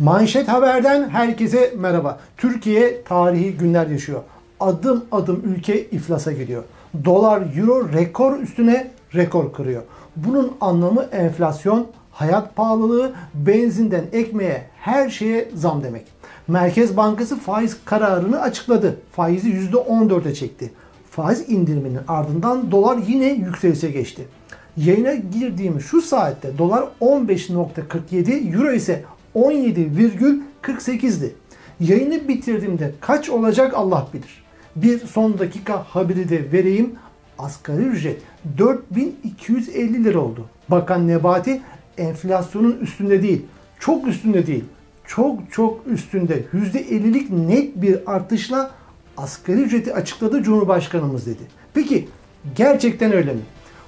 Manşet 0.00 0.48
Haber'den 0.48 1.08
herkese 1.08 1.74
merhaba. 1.78 2.18
Türkiye 2.36 3.02
tarihi 3.02 3.56
günler 3.56 3.86
yaşıyor. 3.86 4.20
Adım 4.60 5.04
adım 5.12 5.42
ülke 5.44 5.84
iflasa 5.84 6.32
gidiyor. 6.32 6.64
Dolar, 7.04 7.42
euro 7.56 7.92
rekor 7.92 8.38
üstüne 8.38 8.90
rekor 9.14 9.52
kırıyor. 9.52 9.82
Bunun 10.16 10.52
anlamı 10.60 11.02
enflasyon, 11.02 11.86
hayat 12.12 12.56
pahalılığı, 12.56 13.12
benzinden 13.34 14.04
ekmeğe 14.12 14.62
her 14.76 15.10
şeye 15.10 15.48
zam 15.54 15.82
demek. 15.82 16.06
Merkez 16.48 16.96
Bankası 16.96 17.38
faiz 17.38 17.76
kararını 17.84 18.40
açıkladı. 18.40 18.96
Faizi 19.12 19.50
%14'e 19.50 20.34
çekti. 20.34 20.72
Faiz 21.10 21.48
indiriminin 21.48 22.00
ardından 22.08 22.70
dolar 22.70 22.98
yine 23.08 23.26
yükselişe 23.26 23.90
geçti. 23.90 24.28
Yayına 24.76 25.14
girdiğim 25.14 25.80
şu 25.80 26.02
saatte 26.02 26.58
dolar 26.58 26.84
15.47, 27.00 28.56
euro 28.56 28.72
ise 28.72 29.04
17,48'di. 29.34 31.34
Yayını 31.80 32.28
bitirdiğimde 32.28 32.92
kaç 33.00 33.30
olacak 33.30 33.74
Allah 33.74 34.08
bilir. 34.14 34.44
Bir 34.76 34.98
son 34.98 35.38
dakika 35.38 35.76
haberi 35.76 36.28
de 36.28 36.52
vereyim. 36.52 36.92
Asgari 37.38 37.82
ücret 37.82 38.22
4250 38.58 40.04
lira 40.04 40.18
oldu. 40.18 40.46
Bakan 40.68 41.08
Nebati 41.08 41.62
enflasyonun 41.98 42.78
üstünde 42.80 43.22
değil, 43.22 43.42
çok 43.80 44.06
üstünde 44.06 44.46
değil, 44.46 44.64
çok 45.06 45.52
çok 45.52 45.86
üstünde 45.86 46.44
%50'lik 46.54 47.30
net 47.30 47.82
bir 47.82 48.14
artışla 48.14 48.70
asgari 49.16 49.60
ücreti 49.60 49.94
açıkladı 49.94 50.42
Cumhurbaşkanımız 50.42 51.26
dedi. 51.26 51.42
Peki 51.74 52.08
gerçekten 52.56 53.12
öyle 53.12 53.32
mi? 53.32 53.40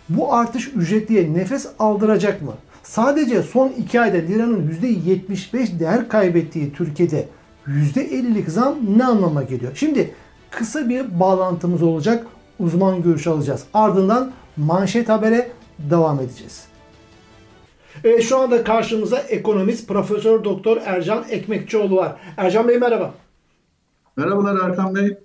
Bu 0.08 0.34
artış 0.34 0.68
ücretliye 0.68 1.34
nefes 1.34 1.68
aldıracak 1.78 2.42
mı? 2.42 2.52
Sadece 2.82 3.42
son 3.42 3.68
2 3.68 4.00
ayda 4.00 4.16
liranın 4.16 4.70
%75 4.82 5.78
değer 5.80 6.08
kaybettiği 6.08 6.72
Türkiye'de 6.72 7.28
%50'lik 7.66 8.48
zam 8.48 8.76
ne 8.96 9.04
anlama 9.04 9.42
geliyor? 9.42 9.72
Şimdi 9.74 10.14
kısa 10.50 10.88
bir 10.88 11.20
bağlantımız 11.20 11.82
olacak. 11.82 12.26
Uzman 12.58 13.02
görüş 13.02 13.26
alacağız. 13.26 13.64
Ardından 13.74 14.32
manşet 14.56 15.08
habere 15.08 15.50
devam 15.78 16.20
edeceğiz. 16.20 16.64
Evet, 18.04 18.22
şu 18.22 18.38
anda 18.38 18.64
karşımıza 18.64 19.18
ekonomist 19.18 19.88
Profesör 19.88 20.44
Doktor 20.44 20.76
Ercan 20.84 21.24
Ekmekçioğlu 21.30 21.96
var. 21.96 22.16
Ercan 22.36 22.68
Bey 22.68 22.78
merhaba. 22.78 23.14
Merhabalar 24.16 24.70
Erkan 24.70 24.94
Bey. 24.94 25.18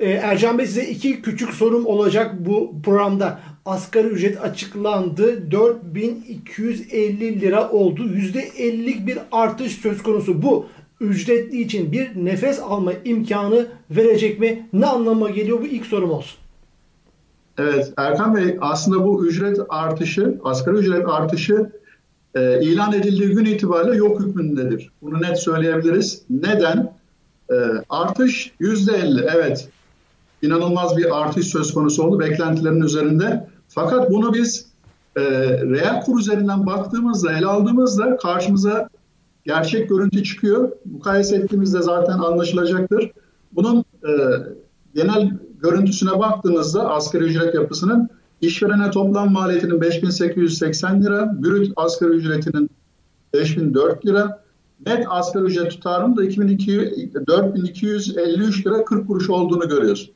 Ee, 0.00 0.10
Ercan 0.10 0.58
Bey 0.58 0.66
size 0.66 0.84
iki 0.84 1.22
küçük 1.22 1.54
sorum 1.54 1.86
olacak 1.86 2.34
bu 2.38 2.74
programda. 2.84 3.40
Asgari 3.64 4.06
ücret 4.06 4.44
açıklandı. 4.44 5.50
4250 5.50 7.40
lira 7.40 7.70
oldu. 7.70 8.02
%50'lik 8.02 9.06
bir 9.06 9.18
artış 9.32 9.72
söz 9.72 10.02
konusu. 10.02 10.42
Bu 10.42 10.66
ücretli 11.00 11.60
için 11.60 11.92
bir 11.92 12.10
nefes 12.24 12.60
alma 12.60 12.92
imkanı 13.04 13.66
verecek 13.90 14.40
mi? 14.40 14.68
Ne 14.72 14.86
anlama 14.86 15.30
geliyor? 15.30 15.60
Bu 15.60 15.66
ilk 15.66 15.86
sorum 15.86 16.10
olsun. 16.10 16.38
Evet 17.58 17.92
Erkan 17.96 18.36
Bey 18.36 18.56
aslında 18.60 19.04
bu 19.04 19.26
ücret 19.26 19.58
artışı, 19.68 20.38
asgari 20.44 20.76
ücret 20.76 21.08
artışı 21.08 21.70
e, 22.34 22.62
ilan 22.62 22.92
edildiği 22.92 23.28
gün 23.28 23.44
itibariyle 23.44 23.96
yok 23.96 24.20
hükmündedir. 24.20 24.90
Bunu 25.02 25.22
net 25.22 25.38
söyleyebiliriz. 25.38 26.22
Neden? 26.30 26.92
E, 27.50 27.54
artış 27.88 28.52
%50 28.60 29.30
evet 29.36 29.68
inanılmaz 30.42 30.96
bir 30.96 31.20
artış 31.20 31.46
söz 31.46 31.74
konusu 31.74 32.02
oldu 32.02 32.20
beklentilerin 32.20 32.80
üzerinde. 32.80 33.48
Fakat 33.68 34.10
bunu 34.10 34.34
biz 34.34 34.66
e, 35.16 35.22
reel 35.50 36.00
kur 36.00 36.20
üzerinden 36.20 36.66
baktığımızda, 36.66 37.32
ele 37.32 37.46
aldığımızda 37.46 38.16
karşımıza 38.16 38.88
gerçek 39.44 39.88
görüntü 39.88 40.24
çıkıyor. 40.24 40.70
Mukayese 40.84 41.36
ettiğimizde 41.36 41.82
zaten 41.82 42.18
anlaşılacaktır. 42.18 43.10
Bunun 43.52 43.84
e, 44.04 44.10
genel 44.94 45.30
görüntüsüne 45.62 46.18
baktığınızda 46.18 46.90
asgari 46.90 47.24
ücret 47.24 47.54
yapısının 47.54 48.08
işverene 48.40 48.90
toplam 48.90 49.32
maliyetinin 49.32 49.80
5880 49.80 51.04
lira, 51.04 51.42
brüt 51.42 51.72
asgari 51.76 52.10
ücretinin 52.10 52.70
5004 53.34 54.06
lira, 54.06 54.42
net 54.86 55.04
asgari 55.08 55.44
ücret 55.44 55.70
tutarının 55.70 56.16
da 56.16 56.22
4253 57.26 58.66
lira 58.66 58.84
40 58.84 59.06
kuruş 59.06 59.30
olduğunu 59.30 59.68
görüyoruz. 59.68 60.10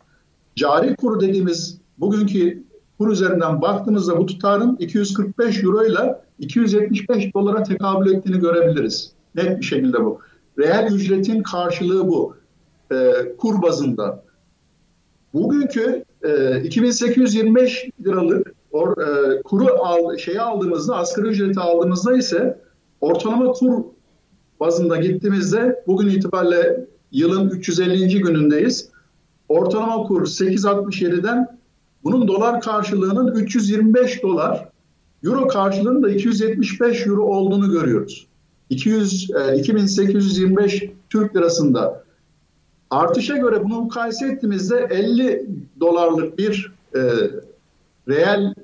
Cari 0.56 0.96
kuru 0.96 1.20
dediğimiz 1.20 1.78
bugünkü 1.98 2.64
kur 2.98 3.10
üzerinden 3.10 3.62
baktığımızda 3.62 4.18
bu 4.18 4.26
tutarın 4.26 4.76
245 4.76 5.64
euro 5.64 5.84
ile 5.84 6.20
275 6.38 7.34
dolara 7.34 7.62
tekabül 7.62 8.14
ettiğini 8.14 8.38
görebiliriz. 8.40 9.12
Net 9.34 9.58
bir 9.58 9.64
şekilde 9.64 10.04
bu. 10.04 10.18
Reel 10.58 10.92
ücretin 10.92 11.42
karşılığı 11.42 12.08
bu. 12.08 12.36
E, 12.92 13.12
kur 13.38 13.62
bazında. 13.62 14.24
Bugünkü 15.34 16.04
e, 16.22 16.60
2825 16.62 17.88
liralık 18.04 18.54
or, 18.72 18.98
e, 18.98 19.42
kuru 19.42 19.66
al, 19.82 20.16
şeyi 20.16 20.40
aldığımızda, 20.40 20.96
asgari 20.96 21.26
ücreti 21.26 21.60
aldığımızda 21.60 22.16
ise 22.16 22.60
ortalama 23.00 23.52
kur 23.52 23.84
bazında 24.60 24.96
gittiğimizde 24.96 25.82
bugün 25.86 26.08
itibariyle 26.08 26.86
yılın 27.12 27.50
350. 27.50 28.08
günündeyiz. 28.20 28.93
Ortalama 29.48 30.02
kur 30.02 30.26
8.67'den 30.26 31.58
bunun 32.04 32.28
dolar 32.28 32.60
karşılığının 32.60 33.34
325 33.34 34.22
dolar, 34.22 34.68
euro 35.24 35.48
karşılığının 35.48 36.02
da 36.02 36.10
275 36.10 37.06
euro 37.06 37.22
olduğunu 37.22 37.70
görüyoruz. 37.70 38.26
200, 38.70 39.30
e, 39.30 39.56
2825 39.56 40.84
Türk 41.10 41.36
lirasında 41.36 42.04
artışa 42.90 43.36
göre 43.36 43.64
bunu 43.64 43.80
mukayese 43.80 44.26
ettiğimizde 44.26 44.88
50 44.90 45.46
dolarlık 45.80 46.38
bir 46.38 46.72
e, 46.94 47.00
reel 48.08 48.54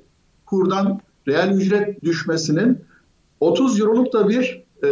kurdan 0.45 1.01
reel 1.27 1.51
ücret 1.53 2.03
düşmesinin 2.03 2.79
30 3.39 3.79
euroluk 3.79 4.13
da 4.13 4.29
bir 4.29 4.63
e, 4.83 4.89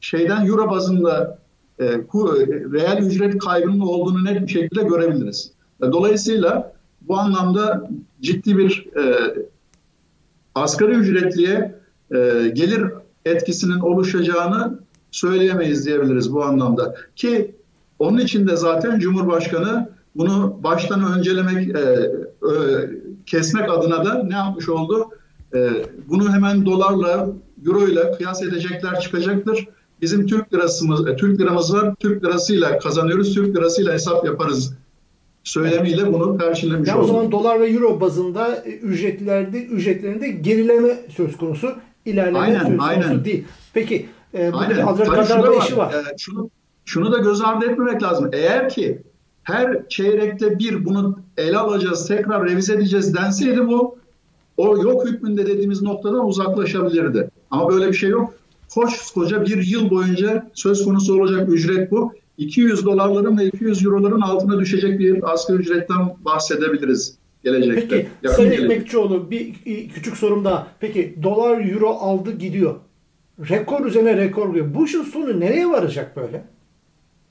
şeyden 0.00 0.46
euro 0.46 0.70
bazında 0.70 1.38
e, 1.80 2.06
kur, 2.06 2.38
reel 2.72 3.02
ücret 3.02 3.38
kaybının 3.38 3.80
olduğunu 3.80 4.24
net 4.24 4.42
bir 4.42 4.52
şekilde 4.52 4.82
görebiliriz. 4.82 5.52
Dolayısıyla 5.80 6.72
bu 7.00 7.18
anlamda 7.18 7.90
ciddi 8.20 8.58
bir 8.58 8.86
e, 8.96 9.34
asgari 10.54 10.92
ücretliye 10.92 11.80
e, 12.10 12.48
gelir 12.52 12.84
etkisinin 13.24 13.80
oluşacağını 13.80 14.78
söyleyemeyiz 15.10 15.86
diyebiliriz 15.86 16.32
bu 16.32 16.44
anlamda. 16.44 16.94
Ki 17.16 17.54
onun 17.98 18.18
için 18.18 18.48
de 18.48 18.56
zaten 18.56 18.98
Cumhurbaşkanı 18.98 19.88
bunu 20.16 20.58
baştan 20.62 21.18
öncelemek, 21.18 21.76
e, 21.76 21.80
e, 21.80 22.54
kesmek 23.26 23.70
adına 23.70 24.04
da 24.04 24.22
ne 24.22 24.34
yapmış 24.34 24.68
oldu? 24.68 25.08
E, 25.54 25.70
bunu 26.08 26.32
hemen 26.32 26.66
dolarla, 26.66 27.28
euro 27.66 27.88
ile 27.88 28.12
kıyas 28.12 28.42
edecekler 28.42 29.00
çıkacaktır. 29.00 29.68
Bizim 30.02 30.26
Türk 30.26 30.54
lirasımız, 30.54 31.08
e, 31.08 31.16
Türk 31.16 31.40
liramız 31.40 31.74
var. 31.74 31.94
Türk 31.94 32.24
lirasıyla 32.24 32.78
kazanıyoruz, 32.78 33.34
Türk 33.34 33.56
lirasıyla 33.56 33.92
hesap 33.92 34.26
yaparız 34.26 34.74
söylemiyle 35.44 36.12
bunu 36.12 36.38
karşılamış 36.38 36.88
yani 36.88 37.00
O 37.00 37.04
zaman 37.04 37.32
dolar 37.32 37.60
ve 37.60 37.68
euro 37.68 38.00
bazında 38.00 38.56
e, 38.56 38.70
ücretlerde 38.70 39.64
ücretlerinde 39.64 40.28
gerileme 40.28 41.00
söz 41.16 41.36
konusu, 41.36 41.72
ilerleme 42.04 42.38
aynen, 42.38 42.58
söz 42.58 42.66
konusu 42.68 42.84
aynen. 42.84 43.24
değil. 43.24 43.44
Peki 43.74 44.06
e, 44.34 44.50
aynen. 44.52 44.96
kadar 44.96 45.64
işi 45.64 45.76
var. 45.76 45.92
E, 45.92 46.18
şunu, 46.18 46.50
şunu 46.84 47.12
da 47.12 47.18
göz 47.18 47.40
ardı 47.40 47.66
etmemek 47.66 48.02
lazım. 48.02 48.30
Eğer 48.32 48.68
ki 48.68 49.02
her 49.42 49.88
çeyrekte 49.88 50.58
bir 50.58 50.84
bunu 50.84 51.18
ele 51.36 51.58
alacağız, 51.58 52.08
tekrar 52.08 52.48
revize 52.48 52.74
edeceğiz 52.74 53.14
denseydi 53.14 53.68
bu 53.68 53.98
o 54.56 54.76
yok 54.76 55.06
hükmünde 55.06 55.46
dediğimiz 55.46 55.82
noktadan 55.82 56.26
uzaklaşabilirdi. 56.26 57.30
Ama 57.50 57.68
böyle 57.68 57.88
bir 57.88 57.94
şey 57.94 58.10
yok. 58.10 58.34
Koskoca 58.74 59.46
bir 59.46 59.66
yıl 59.66 59.90
boyunca 59.90 60.50
söz 60.54 60.84
konusu 60.84 61.20
olacak 61.20 61.48
ücret 61.48 61.90
bu. 61.90 62.12
200 62.38 62.84
dolarların 62.84 63.38
ve 63.38 63.44
200 63.44 63.86
euroların 63.86 64.20
altına 64.20 64.60
düşecek 64.60 64.98
bir 64.98 65.32
asgari 65.32 65.58
ücretten 65.58 66.14
bahsedebiliriz 66.24 67.14
gelecekte. 67.44 67.88
Peki 67.88 68.08
Yakın 68.22 68.36
Sayın 68.36 68.50
gelecek. 68.50 68.70
Ekmekçioğlu 68.70 69.30
bir 69.30 69.54
küçük 69.94 70.16
sorum 70.16 70.44
daha. 70.44 70.66
Peki 70.80 71.14
dolar 71.22 71.72
euro 71.72 71.88
aldı 71.88 72.32
gidiyor. 72.32 72.74
Rekor 73.48 73.86
üzerine 73.86 74.16
rekor 74.16 74.48
oluyor. 74.48 74.74
Bu 74.74 74.84
işin 74.84 75.02
sonu 75.02 75.40
nereye 75.40 75.68
varacak 75.68 76.16
böyle? 76.16 76.44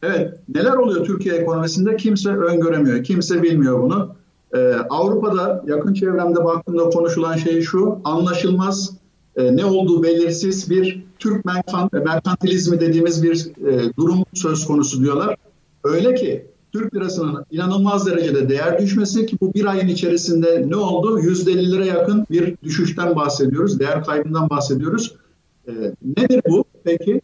Evet. 0.03 0.33
Neler 0.55 0.73
oluyor 0.73 1.05
Türkiye 1.05 1.35
ekonomisinde 1.35 1.97
kimse 1.97 2.29
öngöremiyor. 2.29 3.03
Kimse 3.03 3.43
bilmiyor 3.43 3.83
bunu. 3.83 4.15
Ee, 4.53 4.73
Avrupa'da 4.89 5.63
yakın 5.67 5.93
çevremde 5.93 6.43
baktığımda 6.43 6.89
konuşulan 6.89 7.37
şey 7.37 7.61
şu. 7.61 7.99
Anlaşılmaz, 8.03 8.98
e, 9.39 9.55
ne 9.55 9.65
olduğu 9.65 10.03
belirsiz 10.03 10.69
bir 10.69 11.03
Türk 11.19 11.45
merkantilizmi 11.93 12.79
dediğimiz 12.79 13.23
bir 13.23 13.47
e, 13.67 13.93
durum 13.97 14.25
söz 14.33 14.65
konusu 14.65 15.03
diyorlar. 15.03 15.35
Öyle 15.83 16.15
ki 16.15 16.45
Türk 16.71 16.95
lirasının 16.95 17.45
inanılmaz 17.51 18.07
derecede 18.07 18.49
değer 18.49 18.79
düşmesi 18.79 19.25
ki 19.25 19.37
bu 19.41 19.53
bir 19.53 19.65
ayın 19.65 19.87
içerisinde 19.87 20.65
ne 20.67 20.75
oldu? 20.75 21.19
150 21.19 21.71
lira 21.71 21.85
yakın 21.85 22.25
bir 22.31 22.55
düşüşten 22.63 23.15
bahsediyoruz. 23.15 23.79
Değer 23.79 24.03
kaybından 24.03 24.49
bahsediyoruz. 24.49 25.15
E, 25.67 25.71
nedir 26.17 26.41
bu 26.49 26.65
peki? 26.83 27.21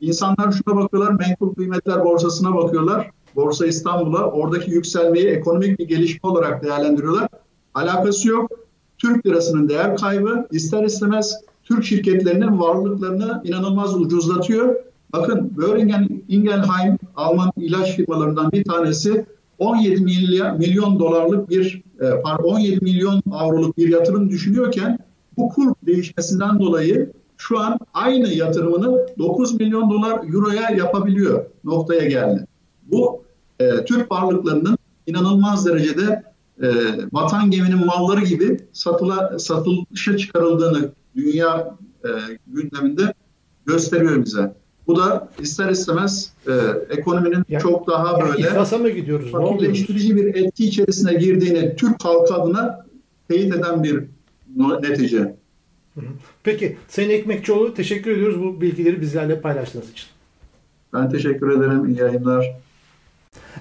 İnsanlar 0.00 0.52
şuna 0.52 0.76
bakıyorlar, 0.76 1.12
menkul 1.12 1.54
kıymetler 1.54 2.04
borsasına 2.04 2.54
bakıyorlar. 2.54 3.10
Borsa 3.36 3.66
İstanbul'a 3.66 4.30
oradaki 4.30 4.70
yükselmeyi 4.70 5.26
ekonomik 5.26 5.78
bir 5.78 5.88
gelişme 5.88 6.30
olarak 6.30 6.64
değerlendiriyorlar. 6.64 7.28
Alakası 7.74 8.28
yok. 8.28 8.50
Türk 8.98 9.26
lirasının 9.26 9.68
değer 9.68 9.96
kaybı 9.96 10.46
ister 10.50 10.84
istemez 10.84 11.40
Türk 11.64 11.84
şirketlerinin 11.84 12.60
varlıklarını 12.60 13.42
inanılmaz 13.44 14.00
ucuzlatıyor. 14.00 14.76
Bakın 15.12 15.56
Boehringer 15.56 16.08
Ingelheim 16.28 16.98
Alman 17.16 17.52
ilaç 17.56 17.96
firmalarından 17.96 18.52
bir 18.52 18.64
tanesi 18.64 19.26
17 19.58 20.00
milyar, 20.00 20.52
milyon 20.52 20.98
dolarlık 20.98 21.50
bir 21.50 21.82
17 22.42 22.74
e, 22.74 22.78
milyon 22.82 23.22
avroluk 23.32 23.78
bir 23.78 23.88
yatırım 23.88 24.30
düşünüyorken 24.30 24.98
bu 25.36 25.48
kur 25.48 25.74
değişmesinden 25.86 26.60
dolayı 26.60 27.12
şu 27.36 27.58
an 27.58 27.78
aynı 27.94 28.28
yatırımını 28.28 29.06
9 29.18 29.60
milyon 29.60 29.90
dolar 29.90 30.34
euroya 30.34 30.70
yapabiliyor 30.70 31.44
noktaya 31.64 32.06
geldi. 32.06 32.46
Bu 32.82 33.22
e, 33.60 33.84
Türk 33.84 34.12
varlıklarının 34.12 34.78
inanılmaz 35.06 35.66
derecede 35.66 36.22
e, 36.62 36.68
vatan 37.12 37.50
geminin 37.50 37.86
malları 37.86 38.24
gibi 38.24 38.60
satıla, 38.72 39.38
satılışa 39.38 40.16
çıkarıldığını 40.16 40.92
dünya 41.16 41.76
e, 42.04 42.08
gündeminde 42.46 43.14
gösteriyor 43.66 44.24
bize. 44.24 44.54
Bu 44.86 44.96
da 44.96 45.28
ister 45.38 45.70
istemez 45.70 46.32
e, 46.46 46.52
ekonominin 46.90 47.44
yani, 47.48 47.62
çok 47.62 47.86
daha 47.86 48.20
böyle 48.20 48.42
yani 48.42 48.82
mı 48.82 48.90
gidiyoruz? 48.90 49.32
fakirleştirici 49.32 50.16
bir 50.16 50.34
etki 50.34 50.64
içerisine 50.64 51.14
girdiğini 51.14 51.76
Türk 51.76 52.04
halkı 52.04 52.34
adına 52.34 52.86
teyit 53.28 53.54
eden 53.54 53.82
bir 53.82 54.04
netice. 54.82 55.36
Peki 56.44 56.76
Sayın 56.88 57.10
Ekmekçioğlu 57.10 57.74
teşekkür 57.74 58.10
ediyoruz 58.10 58.42
bu 58.42 58.60
bilgileri 58.60 59.00
bizlerle 59.00 59.40
paylaştığınız 59.40 59.90
için. 59.90 60.06
Ben 60.92 61.10
teşekkür 61.10 61.50
ederim. 61.50 61.88
İyi 61.88 61.98
yayınlar. 61.98 62.56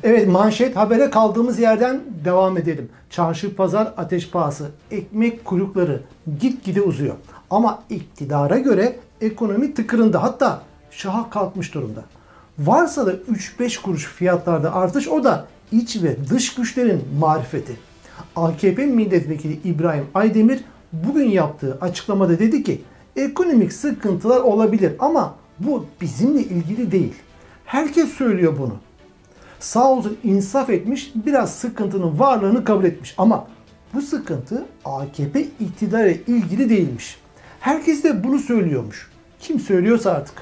Evet 0.03 0.27
manşet 0.27 0.75
habere 0.75 1.09
kaldığımız 1.09 1.59
yerden 1.59 2.01
devam 2.25 2.57
edelim. 2.57 2.89
Çarşı 3.09 3.55
pazar 3.55 3.93
ateş 3.97 4.29
pahası, 4.29 4.71
ekmek 4.91 5.45
kuyrukları 5.45 6.01
gitgide 6.39 6.81
uzuyor. 6.81 7.15
Ama 7.49 7.83
iktidara 7.89 8.57
göre 8.57 8.95
ekonomi 9.21 9.73
tıkırında 9.73 10.23
hatta 10.23 10.61
şaha 10.91 11.29
kalkmış 11.29 11.73
durumda. 11.73 12.03
Varsa 12.59 13.05
da 13.05 13.13
3-5 13.13 13.81
kuruş 13.81 14.05
fiyatlarda 14.05 14.75
artış 14.75 15.07
o 15.07 15.23
da 15.23 15.47
iç 15.71 16.03
ve 16.03 16.15
dış 16.29 16.55
güçlerin 16.55 17.03
marifeti. 17.19 17.77
AKP 18.35 18.85
milletvekili 18.85 19.59
İbrahim 19.63 20.05
Aydemir 20.13 20.63
bugün 20.93 21.29
yaptığı 21.29 21.77
açıklamada 21.81 22.39
dedi 22.39 22.63
ki 22.63 22.81
ekonomik 23.15 23.73
sıkıntılar 23.73 24.41
olabilir 24.41 24.93
ama 24.99 25.35
bu 25.59 25.85
bizimle 26.01 26.39
ilgili 26.39 26.91
değil. 26.91 27.13
Herkes 27.65 28.09
söylüyor 28.09 28.57
bunu. 28.59 28.75
Sağ 29.61 29.91
olsun 29.91 30.17
insaf 30.23 30.69
etmiş 30.69 31.11
biraz 31.15 31.55
sıkıntının 31.55 32.19
varlığını 32.19 32.63
kabul 32.63 32.83
etmiş 32.83 33.15
ama 33.17 33.47
bu 33.93 34.01
sıkıntı 34.01 34.65
AKP 34.85 35.41
iktidarı 35.41 36.11
ilgili 36.11 36.69
değilmiş. 36.69 37.17
Herkes 37.59 38.03
de 38.03 38.23
bunu 38.23 38.39
söylüyormuş. 38.39 39.11
Kim 39.39 39.59
söylüyorsa 39.59 40.11
artık. 40.11 40.35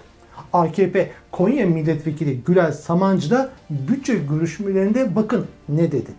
AKP 0.54 1.12
Konya 1.32 1.66
Milletvekili 1.66 2.44
Gülay 2.44 2.72
Samancı 2.72 3.30
da 3.32 3.50
bütçe 3.70 4.16
görüşmelerinde 4.16 5.16
bakın 5.16 5.46
ne 5.70 5.92
dedi. 5.92 6.12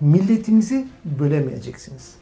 Milletimizi 0.00 0.86
bölemeyeceksiniz. 1.04 2.14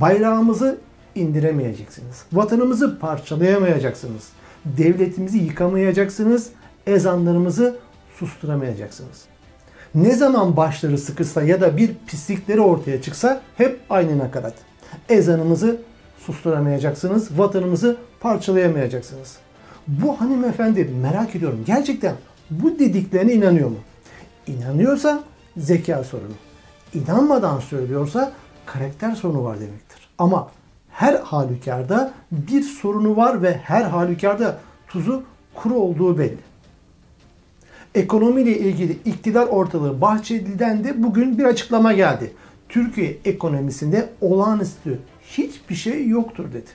Bayrağımızı 0.00 0.78
indiremeyeceksiniz. 1.14 2.24
Vatanımızı 2.32 2.98
parçalayamayacaksınız. 2.98 4.28
Devletimizi 4.64 5.38
yıkamayacaksınız. 5.38 6.50
Ezanlarımızı 6.86 7.76
susturamayacaksınız. 8.18 9.27
Ne 9.94 10.12
zaman 10.14 10.56
başları 10.56 10.98
sıkışsa 10.98 11.42
ya 11.42 11.60
da 11.60 11.76
bir 11.76 11.90
pislikleri 12.06 12.60
ortaya 12.60 13.02
çıksa 13.02 13.40
hep 13.56 13.80
aynı 13.90 14.18
nakarat. 14.18 14.54
Ezanımızı 15.08 15.76
susturamayacaksınız, 16.18 17.38
vatanımızı 17.38 17.96
parçalayamayacaksınız. 18.20 19.36
Bu 19.86 20.20
hanımefendi 20.20 20.84
merak 20.84 21.36
ediyorum 21.36 21.62
gerçekten 21.66 22.14
bu 22.50 22.78
dediklerine 22.78 23.32
inanıyor 23.32 23.68
mu? 23.68 23.78
İnanıyorsa 24.46 25.22
zeka 25.56 26.04
sorunu. 26.04 26.34
İnanmadan 26.94 27.60
söylüyorsa 27.60 28.32
karakter 28.66 29.14
sorunu 29.14 29.44
var 29.44 29.60
demektir. 29.60 30.08
Ama 30.18 30.50
her 30.90 31.14
halükarda 31.14 32.12
bir 32.32 32.62
sorunu 32.62 33.16
var 33.16 33.42
ve 33.42 33.56
her 33.56 33.82
halükarda 33.82 34.58
tuzu 34.88 35.22
kuru 35.54 35.74
olduğu 35.74 36.18
belli. 36.18 36.47
Ekonomiyle 37.98 38.58
ilgili 38.58 38.96
iktidar 39.04 39.46
ortalığı 39.46 40.00
Bahçeli'den 40.00 40.84
de 40.84 41.02
bugün 41.02 41.38
bir 41.38 41.44
açıklama 41.44 41.92
geldi. 41.92 42.30
Türkiye 42.68 43.16
ekonomisinde 43.24 44.08
olağanüstü 44.20 44.98
hiçbir 45.22 45.74
şey 45.74 46.08
yoktur 46.08 46.44
dedi. 46.52 46.70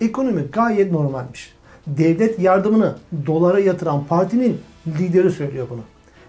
Ekonomi 0.00 0.42
gayet 0.42 0.92
normalmiş. 0.92 1.54
Devlet 1.86 2.38
yardımını 2.38 2.96
dolara 3.26 3.58
yatıran 3.58 4.04
partinin 4.04 4.60
lideri 4.86 5.30
söylüyor 5.30 5.66
bunu. 5.70 5.80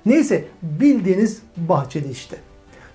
Neyse 0.06 0.46
bildiğiniz 0.62 1.42
Bahçeli 1.58 2.12
işte. 2.12 2.38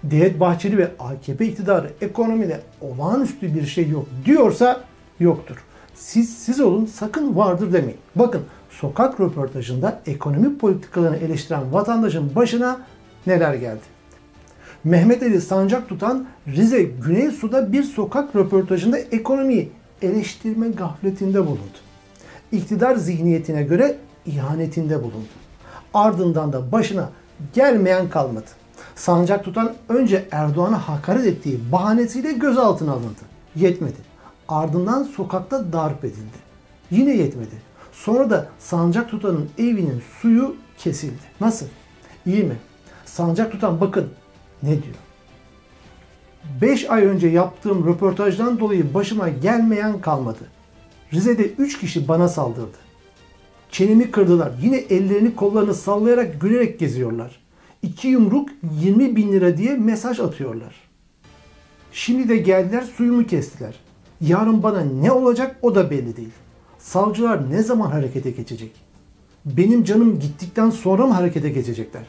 Devlet 0.05 0.41
Bahçeli 0.41 0.79
ve 0.79 0.91
AKP 0.99 1.47
iktidarı 1.47 1.91
ekonomide 2.01 2.61
olağanüstü 2.81 3.55
bir 3.55 3.67
şey 3.67 3.89
yok 3.89 4.07
diyorsa 4.25 4.85
yoktur. 5.21 5.57
Siz 5.95 6.39
siz 6.39 6.61
olun 6.61 6.87
sakın 6.87 7.37
vardır 7.37 7.73
demeyin. 7.73 7.99
Bakın 8.17 8.43
sokak 8.81 9.21
röportajında 9.21 10.01
ekonomi 10.07 10.59
politikalarını 10.59 11.17
eleştiren 11.17 11.73
vatandaşın 11.73 12.35
başına 12.35 12.81
neler 13.27 13.55
geldi. 13.55 13.99
Mehmet 14.85 15.23
Ali 15.23 15.41
Sancak 15.41 15.89
tutan 15.89 16.27
Rize 16.47 16.83
Güneysu'da 16.83 17.73
bir 17.73 17.83
sokak 17.83 18.37
röportajında 18.37 18.99
ekonomiyi 18.99 19.71
eleştirme 20.03 20.69
gafletinde 20.69 21.47
bulundu. 21.47 21.79
İktidar 22.53 22.97
zihniyetine 22.97 23.63
göre 23.63 23.97
ihanetinde 24.27 25.03
bulundu. 25.03 25.29
Ardından 25.95 26.53
da 26.53 26.73
başına 26.73 27.11
gelmeyen 27.55 28.09
kalmadı. 28.11 28.47
Sancak 28.95 29.45
tutan 29.45 29.75
önce 29.89 30.25
Erdoğan'a 30.31 30.89
hakaret 30.89 31.27
ettiği 31.27 31.73
bahanesiyle 31.73 32.33
gözaltına 32.33 32.93
alındı. 32.93 33.21
Yetmedi. 33.57 33.97
Ardından 34.49 35.03
sokakta 35.03 35.73
darp 35.73 36.05
edildi. 36.05 36.39
Yine 36.91 37.17
yetmedi. 37.17 37.68
Sonra 38.05 38.31
da 38.31 38.49
sancak 38.59 39.11
tutanın 39.11 39.49
evinin 39.59 40.03
suyu 40.21 40.57
kesildi. 40.79 41.23
Nasıl? 41.41 41.67
İyi 42.27 42.45
mi? 42.45 42.57
Sancak 43.05 43.53
tutan 43.53 43.81
bakın 43.81 44.09
ne 44.63 44.71
diyor? 44.71 44.95
5 46.61 46.91
ay 46.91 47.05
önce 47.05 47.29
yaptığım 47.29 47.87
röportajdan 47.87 48.61
dolayı 48.61 48.95
başıma 48.95 49.29
gelmeyen 49.29 50.01
kalmadı. 50.01 50.39
Rize'de 51.13 51.47
3 51.47 51.79
kişi 51.79 52.09
bana 52.09 52.29
saldırdı. 52.29 52.77
Çenemi 53.71 54.11
kırdılar. 54.11 54.53
Yine 54.63 54.77
ellerini 54.77 55.37
kollarını 55.37 55.75
sallayarak 55.75 56.41
gülerek 56.41 56.79
geziyorlar. 56.79 57.41
İki 57.83 58.09
yumruk 58.09 58.49
20 58.81 59.17
bin 59.17 59.33
lira 59.33 59.57
diye 59.57 59.77
mesaj 59.77 60.21
atıyorlar. 60.21 60.75
Şimdi 61.93 62.29
de 62.29 62.37
geldiler 62.37 62.83
suyumu 62.83 63.27
kestiler. 63.27 63.75
Yarın 64.21 64.63
bana 64.63 64.81
ne 64.81 65.13
olacak 65.13 65.57
o 65.63 65.75
da 65.75 65.91
belli 65.91 66.17
değil. 66.17 66.33
Savcılar 66.79 67.51
ne 67.51 67.63
zaman 67.63 67.91
harekete 67.91 68.31
geçecek? 68.31 68.73
Benim 69.45 69.85
canım 69.85 70.21
gittikten 70.21 70.71
sonra 70.71 71.07
mı 71.07 71.15
harekete 71.15 71.49
geçecekler? 71.51 72.03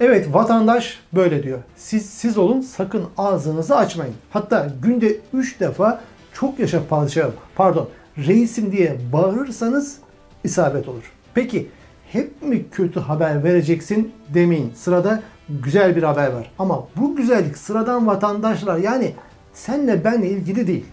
Evet 0.00 0.34
vatandaş 0.34 1.00
böyle 1.14 1.42
diyor. 1.42 1.58
Siz 1.76 2.06
siz 2.10 2.38
olun 2.38 2.60
sakın 2.60 3.04
ağzınızı 3.18 3.76
açmayın. 3.76 4.14
Hatta 4.30 4.72
günde 4.82 5.16
3 5.32 5.60
defa 5.60 6.00
çok 6.32 6.58
yaşa 6.58 6.86
padişahım 6.88 7.34
pardon 7.54 7.88
reisim 8.18 8.72
diye 8.72 8.96
bağırırsanız 9.12 9.98
isabet 10.44 10.88
olur. 10.88 11.12
Peki 11.34 11.68
hep 12.12 12.42
mi 12.42 12.64
kötü 12.70 13.00
haber 13.00 13.44
vereceksin 13.44 14.12
demeyin. 14.34 14.72
Sırada 14.74 15.22
güzel 15.48 15.96
bir 15.96 16.02
haber 16.02 16.32
var. 16.32 16.52
Ama 16.58 16.88
bu 16.96 17.16
güzellik 17.16 17.58
sıradan 17.58 18.06
vatandaşlar 18.06 18.78
yani 18.78 19.14
senle 19.54 20.04
benle 20.04 20.30
ilgili 20.30 20.66
değil. 20.66 20.84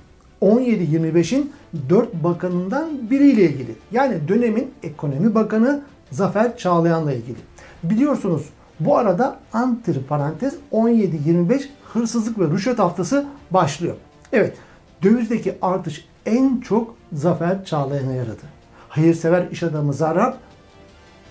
17-25'in 0.41 1.51
4 1.89 2.13
bakanından 2.13 3.09
biriyle 3.09 3.43
ilgili. 3.43 3.75
Yani 3.91 4.27
dönemin 4.27 4.71
ekonomi 4.83 5.35
bakanı 5.35 5.81
Zafer 6.11 6.57
Çağlayan'la 6.57 7.13
ilgili. 7.13 7.37
Biliyorsunuz 7.83 8.49
bu 8.79 8.97
arada 8.97 9.39
antır 9.53 10.03
parantez 10.03 10.55
17-25 10.71 11.65
hırsızlık 11.93 12.39
ve 12.39 12.47
rüşvet 12.47 12.79
haftası 12.79 13.25
başlıyor. 13.51 13.95
Evet 14.33 14.57
dövizdeki 15.03 15.55
artış 15.61 16.07
en 16.25 16.59
çok 16.59 16.95
Zafer 17.13 17.65
Çağlayan'a 17.65 18.13
yaradı. 18.13 18.41
Hayırsever 18.89 19.47
iş 19.51 19.63
adamı 19.63 19.93
Zarar 19.93 20.33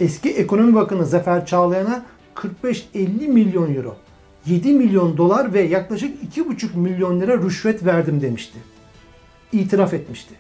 eski 0.00 0.30
ekonomi 0.30 0.74
bakanı 0.74 1.06
Zafer 1.06 1.46
Çağlayan'a 1.46 2.04
45-50 2.34 3.28
milyon 3.28 3.74
euro, 3.74 3.96
7 4.46 4.72
milyon 4.72 5.16
dolar 5.16 5.52
ve 5.52 5.60
yaklaşık 5.60 6.36
2,5 6.36 6.76
milyon 6.76 7.20
lira 7.20 7.38
rüşvet 7.38 7.84
verdim 7.84 8.20
demişti. 8.20 8.58
İtiraf 9.52 9.94
etmişti. 9.94 10.34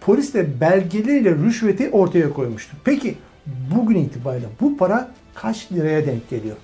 Polis 0.00 0.34
de 0.34 0.60
belgeleriyle 0.60 1.34
rüşveti 1.34 1.90
ortaya 1.90 2.32
koymuştu. 2.32 2.76
Peki 2.84 3.14
bugün 3.76 3.96
itibariyle 3.96 4.46
bu 4.60 4.76
para 4.76 5.10
kaç 5.34 5.72
liraya 5.72 6.06
denk 6.06 6.30
geliyor? 6.30 6.56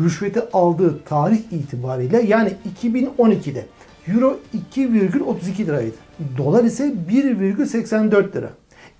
Rüşveti 0.00 0.40
aldığı 0.52 1.04
tarih 1.04 1.38
itibariyle 1.52 2.22
yani 2.22 2.52
2012'de 2.82 3.66
Euro 4.08 4.38
2,32 4.74 5.66
liraydı. 5.66 5.94
Dolar 6.38 6.64
ise 6.64 6.94
1,84 7.10 8.36
lira. 8.36 8.50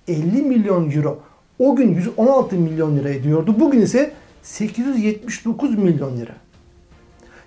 50 0.07 0.41
milyon 0.41 0.91
euro 0.91 1.19
o 1.59 1.75
gün 1.75 1.95
116 1.95 2.55
milyon 2.55 2.97
lira 2.97 3.09
ediyordu. 3.09 3.55
Bugün 3.59 3.81
ise 3.81 4.11
879 4.43 5.77
milyon 5.77 6.17
lira. 6.17 6.33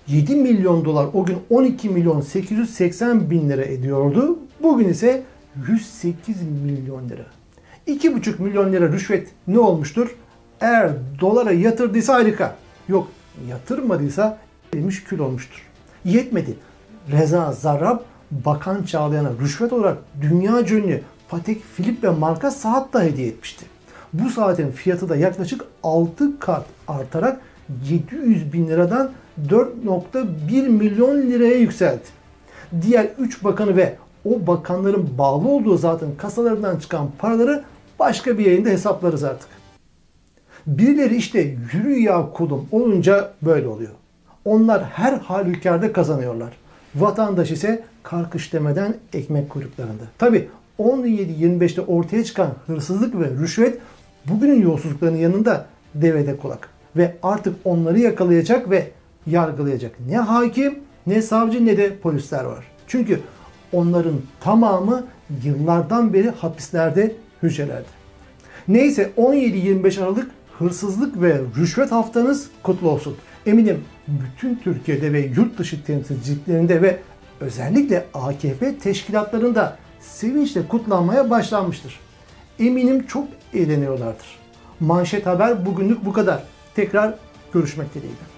7 0.08 0.34
milyon 0.34 0.84
dolar 0.84 1.06
o 1.14 1.24
gün 1.24 1.38
12 1.50 1.88
milyon 1.88 2.20
880 2.20 3.30
bin 3.30 3.50
lira 3.50 3.64
ediyordu. 3.64 4.38
Bugün 4.62 4.88
ise 4.88 5.22
108 5.68 6.36
milyon 6.64 7.08
lira. 7.08 7.26
2,5 7.86 8.42
milyon 8.42 8.72
lira 8.72 8.92
rüşvet 8.92 9.28
ne 9.46 9.58
olmuştur? 9.58 10.16
Eğer 10.60 10.90
dolara 11.20 11.52
yatırdıysa 11.52 12.14
harika. 12.14 12.56
Yok 12.88 13.08
yatırmadıysa 13.48 14.38
demiş 14.72 15.04
kül 15.04 15.18
olmuştur. 15.18 15.62
Yetmedi. 16.04 16.54
Reza 17.12 17.52
Zarrab 17.52 18.00
Bakan 18.30 18.82
Çağlayan'a 18.82 19.30
rüşvet 19.42 19.72
olarak 19.72 19.98
dünya 20.20 20.60
ünlü 20.60 21.02
Patek 21.28 21.62
Philippe 21.76 22.08
marka 22.08 22.50
saat 22.50 22.92
da 22.92 23.02
hediye 23.02 23.28
etmişti. 23.28 23.66
Bu 24.12 24.30
saatin 24.30 24.70
fiyatı 24.70 25.08
da 25.08 25.16
yaklaşık 25.16 25.64
6 25.82 26.38
kat 26.38 26.66
artarak 26.88 27.40
700 27.90 28.52
bin 28.52 28.68
liradan 28.68 29.10
4.1 29.48 30.68
milyon 30.68 31.16
liraya 31.16 31.56
yükseldi. 31.56 32.02
Diğer 32.82 33.06
3 33.18 33.44
bakanı 33.44 33.76
ve 33.76 33.96
o 34.24 34.46
bakanların 34.46 35.08
bağlı 35.18 35.48
olduğu 35.48 35.76
zaten 35.76 36.08
kasalarından 36.18 36.78
çıkan 36.78 37.10
paraları 37.18 37.64
başka 37.98 38.38
bir 38.38 38.46
yayında 38.46 38.68
hesaplarız 38.68 39.24
artık. 39.24 39.48
Birileri 40.66 41.16
işte 41.16 41.56
yürü 41.72 41.98
ya 41.98 42.30
kulum 42.34 42.68
olunca 42.72 43.32
böyle 43.42 43.68
oluyor. 43.68 43.92
Onlar 44.44 44.84
her 44.84 45.12
halükarda 45.12 45.92
kazanıyorlar. 45.92 46.52
Vatandaş 46.94 47.50
ise 47.50 47.84
karkış 48.02 48.52
demeden 48.52 48.94
ekmek 49.12 49.50
kuyruklarında. 49.50 50.02
Tabi 50.18 50.48
17-25'te 50.78 51.80
ortaya 51.80 52.24
çıkan 52.24 52.50
hırsızlık 52.66 53.20
ve 53.20 53.30
rüşvet 53.30 53.78
bugünün 54.24 54.62
yolsuzluklarının 54.62 55.18
yanında 55.18 55.66
devede 55.94 56.36
kulak. 56.36 56.75
Ve 56.96 57.16
artık 57.22 57.56
onları 57.64 57.98
yakalayacak 57.98 58.70
ve 58.70 58.90
yargılayacak 59.26 59.92
ne 60.08 60.18
hakim 60.18 60.78
ne 61.06 61.22
savcı 61.22 61.66
ne 61.66 61.76
de 61.76 61.96
polisler 61.98 62.44
var. 62.44 62.64
Çünkü 62.86 63.20
onların 63.72 64.14
tamamı 64.40 65.06
yıllardan 65.44 66.12
beri 66.12 66.30
hapislerde, 66.30 67.14
hücrelerde. 67.42 67.86
Neyse 68.68 69.10
17-25 69.16 70.02
Aralık 70.02 70.30
hırsızlık 70.58 71.22
ve 71.22 71.40
rüşvet 71.56 71.92
haftanız 71.92 72.48
kutlu 72.62 72.90
olsun. 72.90 73.16
Eminim 73.46 73.84
bütün 74.08 74.54
Türkiye'de 74.54 75.12
ve 75.12 75.20
yurt 75.20 75.58
dışı 75.58 75.84
temsilciliklerinde 75.84 76.82
ve 76.82 76.98
özellikle 77.40 78.04
AKP 78.14 78.78
teşkilatlarında 78.78 79.76
sevinçle 80.00 80.68
kutlanmaya 80.68 81.30
başlanmıştır. 81.30 82.00
Eminim 82.58 83.06
çok 83.06 83.28
eğleniyorlardır. 83.54 84.26
Manşet 84.80 85.26
haber 85.26 85.66
bugünlük 85.66 86.04
bu 86.04 86.12
kadar. 86.12 86.42
Tekrar 86.76 87.14
görüşmek 87.52 87.94
dileğiyle. 87.94 88.35